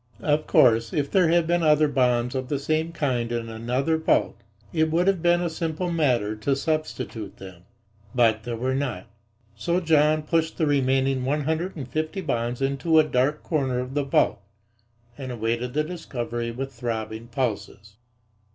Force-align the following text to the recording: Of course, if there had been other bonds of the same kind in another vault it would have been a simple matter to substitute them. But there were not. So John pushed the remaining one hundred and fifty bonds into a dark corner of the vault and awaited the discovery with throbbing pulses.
Of 0.23 0.47
course, 0.47 0.93
if 0.93 1.11
there 1.11 1.27
had 1.29 1.45
been 1.45 1.61
other 1.61 1.87
bonds 1.87 2.33
of 2.33 2.49
the 2.49 2.57
same 2.57 2.91
kind 2.91 3.31
in 3.31 3.49
another 3.49 3.97
vault 3.97 4.35
it 4.73 4.89
would 4.89 5.05
have 5.05 5.21
been 5.21 5.43
a 5.43 5.47
simple 5.47 5.91
matter 5.91 6.35
to 6.37 6.55
substitute 6.55 7.37
them. 7.37 7.65
But 8.15 8.41
there 8.41 8.55
were 8.55 8.73
not. 8.73 9.05
So 9.53 9.79
John 9.79 10.23
pushed 10.23 10.57
the 10.57 10.65
remaining 10.65 11.23
one 11.23 11.41
hundred 11.41 11.75
and 11.75 11.87
fifty 11.87 12.21
bonds 12.21 12.63
into 12.63 12.97
a 12.97 13.03
dark 13.03 13.43
corner 13.43 13.77
of 13.79 13.93
the 13.93 14.03
vault 14.03 14.41
and 15.19 15.31
awaited 15.31 15.73
the 15.75 15.83
discovery 15.83 16.49
with 16.49 16.73
throbbing 16.73 17.27
pulses. 17.27 17.97